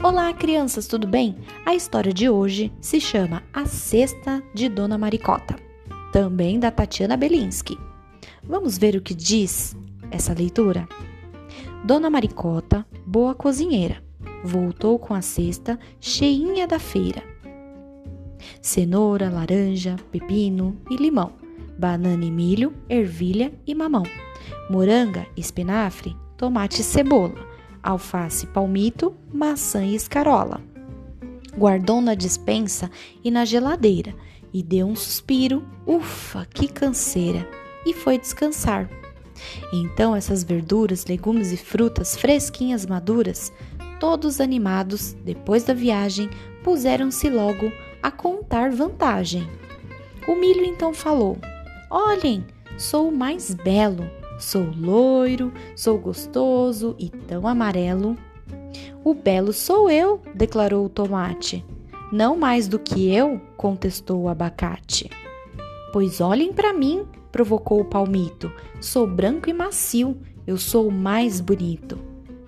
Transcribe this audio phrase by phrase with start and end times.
[0.00, 1.36] Olá, crianças, tudo bem?
[1.66, 5.56] A história de hoje se chama A Cesta de Dona Maricota,
[6.12, 7.76] também da Tatiana Belinsky.
[8.44, 9.76] Vamos ver o que diz
[10.08, 10.88] essa leitura?
[11.84, 14.00] Dona Maricota, boa cozinheira,
[14.44, 17.22] voltou com a cesta cheinha da feira.
[18.62, 21.32] Cenoura, laranja, pepino e limão,
[21.76, 24.04] banana e milho, ervilha e mamão,
[24.70, 30.60] moranga, espinafre, tomate e cebola alface palmito, maçã e escarola.
[31.56, 32.90] Guardou na despensa
[33.22, 34.14] e na geladeira
[34.52, 37.48] e deu um suspiro, ufa, que canseira,
[37.84, 38.88] e foi descansar.
[39.72, 43.52] Então essas verduras, legumes e frutas fresquinhas maduras,
[44.00, 46.28] todos animados, depois da viagem,
[46.62, 47.72] puseram-se logo
[48.02, 49.48] a contar vantagem.
[50.26, 51.38] O milho então falou:
[51.90, 52.44] Olhem,
[52.76, 54.08] sou o mais belo,
[54.38, 58.16] Sou loiro, sou gostoso e tão amarelo.
[59.04, 61.64] O belo sou eu, declarou o tomate.
[62.12, 65.10] Não mais do que eu, contestou o abacate.
[65.92, 68.52] Pois olhem para mim, provocou o palmito.
[68.80, 71.98] Sou branco e macio, eu sou o mais bonito.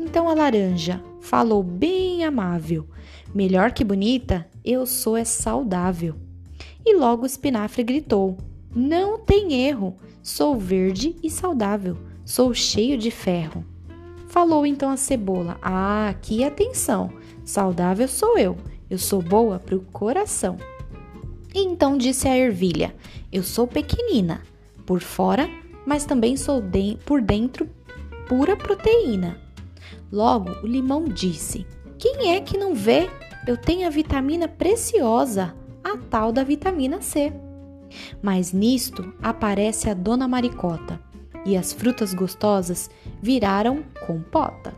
[0.00, 2.88] Então a laranja falou bem amável.
[3.34, 6.16] Melhor que bonita, eu sou é saudável.
[6.84, 8.38] E logo o espinafre gritou:
[8.74, 13.62] Não tem erro, Sou verde e saudável, sou cheio de ferro.
[14.26, 17.12] Falou então a cebola: Ah, aqui atenção,
[17.44, 18.56] saudável sou eu,
[18.88, 20.56] eu sou boa para o coração.
[21.54, 22.96] Então disse a ervilha:
[23.30, 24.40] Eu sou pequenina,
[24.86, 25.46] por fora,
[25.84, 27.68] mas também sou de por dentro
[28.26, 29.38] pura proteína.
[30.10, 31.66] Logo o limão disse:
[31.98, 33.10] Quem é que não vê?
[33.46, 37.30] Eu tenho a vitamina preciosa, a tal da vitamina C.
[38.22, 41.00] Mas nisto aparece a dona Maricota
[41.44, 44.74] e as frutas gostosas viraram compota.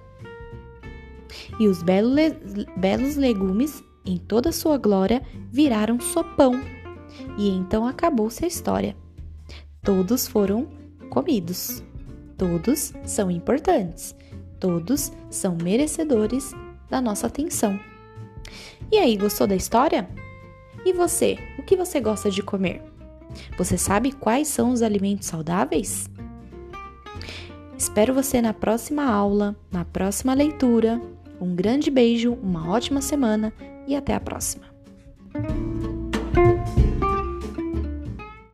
[1.58, 2.36] E os belo le
[2.76, 6.60] belos legumes, em toda sua glória, viraram sopão.
[7.38, 8.96] E então acabou-se a história.
[9.82, 10.68] Todos foram
[11.10, 11.82] comidos.
[12.36, 14.14] Todos são importantes.
[14.58, 16.52] Todos são merecedores
[16.88, 17.78] da nossa atenção.
[18.90, 20.08] E aí, gostou da história?
[20.84, 22.82] E você, o que você gosta de comer?
[23.56, 26.08] Você sabe quais são os alimentos saudáveis?
[27.76, 31.00] Espero você na próxima aula, na próxima leitura.
[31.40, 33.52] Um grande beijo, uma ótima semana
[33.86, 34.75] e até a próxima!